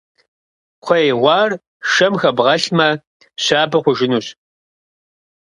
[0.83, 1.51] Кхъуей гъуар
[1.91, 2.89] шэм хэбгъэлъмэ,
[3.43, 4.27] щабэ хъужынущ.